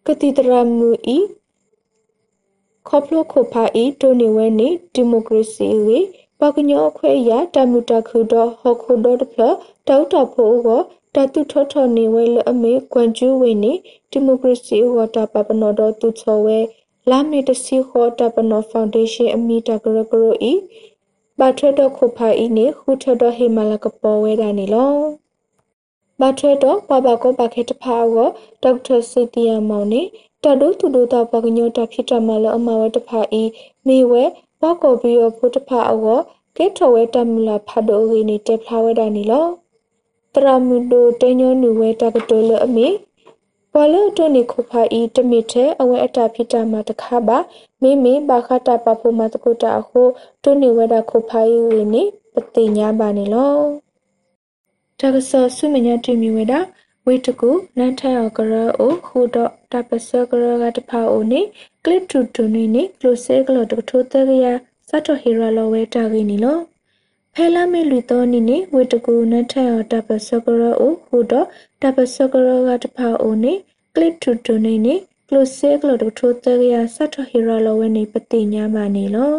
[0.07, 1.17] ကတိတရာမူအီ
[2.87, 5.99] ခေါပလိုခိုဖာအီတိုနေဝဲနေဒီမိုကရေစီဝေ
[6.39, 9.41] ပကညောခွဲရတမူတခုတော့ဟခုတော့တဖလ
[9.87, 10.81] တောက်တော့ဖို့ကို
[11.15, 13.73] တတုထောထောနေဝဲလအမေကွန်ကျူးဝေနေ
[14.11, 16.59] ဒီမိုကရေစီဝတာပပနောတော့သူချောဝဲ
[17.09, 20.53] လာမီတစီခေါ်တပနောဖောင်ဒေးရှင်းအမီတကရကရိုဤ
[21.39, 24.93] ဘာထရတော့ခုဖိုင်ဤနေခုထတော့ဟေမလာကပေါ်ဝဲတာနေလော
[26.19, 28.29] ဘာထရတော့ပပကောပခေတဖာကို
[28.63, 30.01] ဒေါက်တာစီတီယာမောင်နေ
[30.43, 33.43] တဒုသူဒုတာပကညောတဖြစ်တမလအမဝတဖာဤ
[33.87, 34.23] မေဝဲ
[34.61, 36.19] ဘောကောဘီယောဖုတဖာအော
[36.57, 39.47] ကဲထော်ဝဲတမလာဖတ်တော့ရင်းနေတက်ဖလာဝဲတာနေလော
[40.33, 42.87] တရမူဒိုတညောနူဝဲတကတိုလအမီ
[43.73, 47.37] ပေါ်လို့တုန်နေခုဖာဤတမီထဲအဝဲအတာဖြစ်တာမှာတခါပါ
[47.81, 50.01] မိမိဘာခတာပဖို့မှာတကုတာအခု
[50.43, 53.55] တုန်နေဝဲတာခုဖာဤရင်းနေပတိညာပါနေလော
[54.99, 56.59] တကဆောဆုမညာတိမီဝဲတာ
[57.05, 61.41] ဝေတကူနန်ထဲအကရအိုခုတော့တပစကရကတဖာအိုနေ
[61.83, 64.45] ကလစ်တူတူနေနေကလိုဆေကလောတကထိုးတကရ
[64.89, 66.57] စတ်တော်ဟီရာလောဝဲတာကင်းနီလော
[67.37, 71.47] ဖဲလာမေလူတော်နိနေဝေတကူနထရတပစကရအိုဟူတော့
[71.81, 73.53] တပစကရကတဖာအိုနေ
[73.95, 74.95] ကလစ်ထူတူနေနေ
[75.29, 79.37] ကလုဆေကလတထိုတရရဆတ်ထဟီရာလောဝဲနေပတိညာမနေလော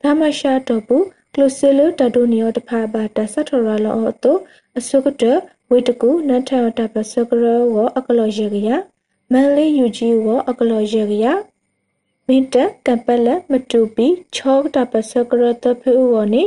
[0.00, 1.04] ဘာမရှာတော့ဘူး
[1.34, 4.32] ကလုဆေလတဒိုနီယောတဖာဘာတဆတ်ထရာလောအတု
[4.78, 5.22] အစုကတ
[5.70, 8.70] ဝေတကူနထရတပစကရဝအကလောရေကရ
[9.32, 11.26] မန်လေးယူဂျီဝအကလောရေကရ
[12.26, 12.56] မင်းတ
[12.86, 14.06] ကပလမတူပီ
[14.36, 16.42] ချောကတပစကရတဖူဝနေ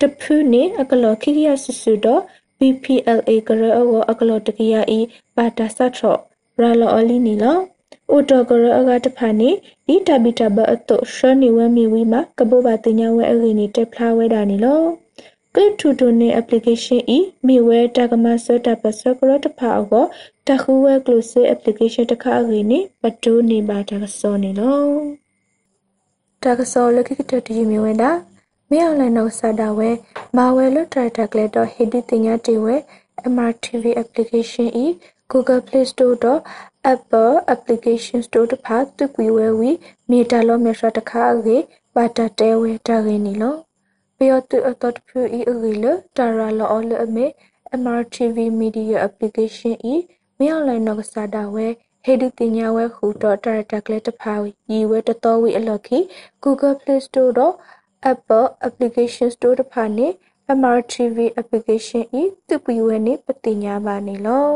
[0.00, 2.22] တဖူနေအကလောခိရဆဆူတော့
[2.58, 4.98] BPLA ကရအဝအကလောတကရဤ
[5.36, 6.16] ပါတာဆတ်ထော
[6.60, 7.58] ရာလောအလီနီလော
[8.10, 9.50] အိုတိုကရအကတဖာနေ
[9.94, 14.80] ဤတဘီတဘအတုရှနီဝမီဝီမှာကဘောဘာတင်ညာဝဲအရီနီတက်ဖလာဝဲတာနီလော
[15.54, 18.46] ကလစ်ထူတူနေ application ဤမိဝဲတကမဆ
[20.48, 24.80] တာပစကရတဖာအောတခုဝဲ close application တခါအရီနီပတိုးနေပါတကစောနေလော
[26.42, 28.10] တကစောလခိကတတီမီဝဲတာ
[28.70, 29.90] မေအွန်လိုင်းနောက်စာတာဝဲ
[30.36, 32.74] မာဝဲလွတ်တရတကလက်တော့ဟေဒီတင်ညာတီဝဲ
[33.34, 34.86] MRTV application e
[35.32, 36.40] Google Play Store တော့
[36.94, 39.70] Apple Application Store တဖာသူကွေဝဲဝီ
[40.10, 41.58] မီတာလောမီထတခါအေ
[41.94, 43.54] ပါတတဲဝဲတာရင်းနီလော
[44.16, 45.84] ပြောသူအတော်တဖူဤအေလ
[46.16, 47.26] တာရာလောအလအမေ
[47.82, 49.96] MRTV Media Application e
[50.38, 51.66] မေအွန်လိုင်းနောက်စာတာဝဲ
[52.04, 54.34] ဟေဒီတင်ညာဝဲခူတော့တရတကလက်တဖာ
[54.70, 55.98] ရီဝဲတတော်ဝီအလခိ
[56.44, 57.54] Google Play Store တော့
[58.12, 60.08] Apple Application Store တဖာနေ
[60.60, 64.50] MRTV application E သူပီဝဲနေပတိညာပါနေလော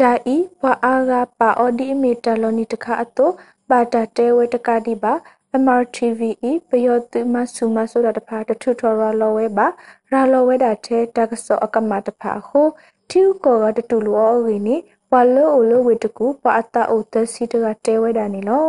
[0.00, 3.32] တာဤဘာအာဂါပါအော်ဒီမီတာလောနီတခါအတော့
[3.70, 5.12] ဘာတာတဲဝဲတကတိပါ
[5.64, 9.66] MRTV E ပယောတိမဆုမဆိုတာတဖာတထုထော်ရလောဝဲပါ
[10.10, 12.62] ရာလောဝဲတာထဲတကဆောအကမတဖာခု
[13.10, 14.76] တီဥကောကတတူလောဝီနေ
[15.10, 18.68] ပလောအိုလိုဝေတကူပါအတာအိုတစီတကတဲဝဲတာနေလော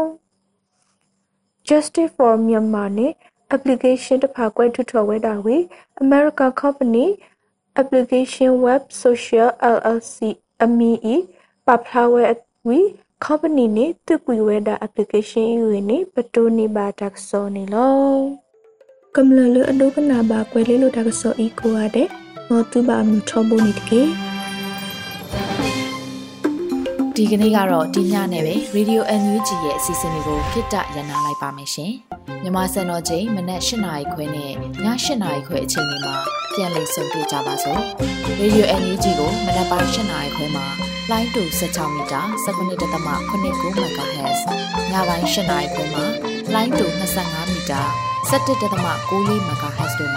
[1.68, 3.14] Justice for Myanmar နဲ့
[3.56, 5.58] application တစ်ဖာကွဲထူထော်ဝဲတာဝေ
[6.04, 7.06] American Company
[7.82, 10.18] Application Web Social LLC
[10.64, 11.16] အမီဤ
[11.66, 12.24] ပပလာဝဲ
[12.68, 12.80] ဝီ
[13.26, 17.98] company နဲ့သူကွေဝဲတာ application ယူနေပတိုးနေပါတက်စောနေလော
[19.16, 22.08] ကမ္လလအဒုကနာပါကွဲလေးလို့တက်စောဤကိုရတဲ့
[22.50, 24.02] မောတူပါမြထောဖို့နေတကေ
[27.16, 31.92] ဒီကနေ့ကတော့ဒီညနဲ့ပဲ Radio NUG ရဲ့အစီအစဉ်လေးကိုခਿੱတရနာလိုက်ပါမယ်ရှင်။
[32.44, 36.16] မြမစံတော်ချိန်မနက်၈နာရီခွဲနဲ့ည၈နာရီခွဲအချိန်တွေမှာ
[36.54, 37.82] ပြန်လည်ဆုံတွေ့ကြပါစို့။
[38.42, 40.66] Radio NUG ကိုမနက်ပိုင်း၈နာရီခွဲမှာ
[41.12, 44.42] လိုင်းတူ16မီတာ19.8 MHz
[44.92, 46.04] ညပိုင်း၈နာရီခွဲမှာ
[46.54, 46.86] လိုင်းတူ
[47.20, 47.82] 25မီတာ
[48.30, 48.94] 17.6 MHz တို့မှာ
[49.62, 50.17] ဓာတ